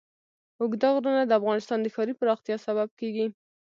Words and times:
اوږده 0.59 0.87
غرونه 0.95 1.21
د 1.25 1.31
افغانستان 1.39 1.77
د 1.81 1.87
ښاري 1.93 2.13
پراختیا 2.19 2.55
سبب 2.65 2.89
کېږي. 2.99 3.25